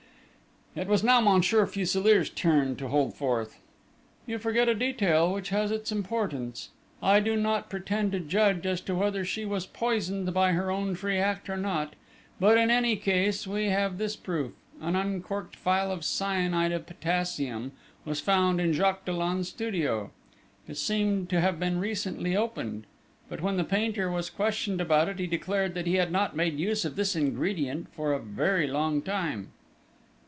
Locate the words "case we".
12.95-13.65